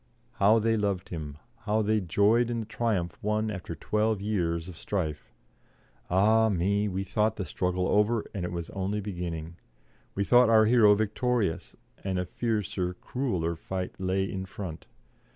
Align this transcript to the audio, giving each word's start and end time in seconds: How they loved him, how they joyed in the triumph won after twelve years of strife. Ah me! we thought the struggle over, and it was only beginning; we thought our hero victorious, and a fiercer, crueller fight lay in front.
How 0.39 0.57
they 0.57 0.77
loved 0.77 1.09
him, 1.09 1.37
how 1.57 1.83
they 1.83 2.01
joyed 2.01 2.49
in 2.49 2.59
the 2.61 2.65
triumph 2.65 3.19
won 3.21 3.51
after 3.51 3.75
twelve 3.75 4.19
years 4.19 4.67
of 4.67 4.75
strife. 4.75 5.31
Ah 6.09 6.49
me! 6.49 6.87
we 6.87 7.03
thought 7.03 7.35
the 7.35 7.45
struggle 7.45 7.87
over, 7.87 8.25
and 8.33 8.43
it 8.43 8.51
was 8.51 8.71
only 8.71 8.99
beginning; 8.99 9.57
we 10.15 10.23
thought 10.23 10.49
our 10.49 10.65
hero 10.65 10.95
victorious, 10.95 11.75
and 12.03 12.17
a 12.17 12.25
fiercer, 12.25 12.95
crueller 12.95 13.55
fight 13.55 13.93
lay 13.99 14.23
in 14.23 14.47
front. 14.47 14.87